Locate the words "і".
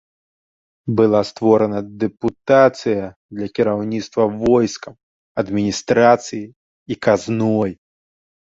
6.51-6.93